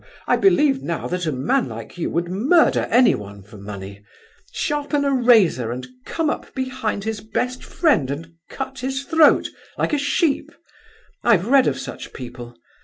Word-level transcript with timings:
I 0.25 0.35
believe 0.35 0.81
now 0.81 1.05
that 1.09 1.27
a 1.27 1.31
man 1.31 1.67
like 1.69 1.95
you 1.95 2.09
would 2.09 2.27
murder 2.27 2.87
anyone 2.89 3.43
for 3.43 3.57
money—sharpen 3.59 5.05
a 5.05 5.13
razor 5.13 5.71
and 5.71 5.85
come 6.07 6.27
up 6.27 6.55
behind 6.55 7.03
his 7.03 7.21
best 7.21 7.63
friend 7.63 8.09
and 8.09 8.33
cut 8.49 8.79
his 8.79 9.03
throat 9.03 9.49
like 9.77 9.93
a 9.93 9.99
sheep—I've 9.99 11.45
read 11.45 11.67
of 11.67 11.77
such 11.79 12.13
people. 12.13 12.57